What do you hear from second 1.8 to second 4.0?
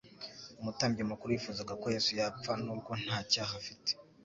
ko Yesu yapfa nubwo nta cyaha afite.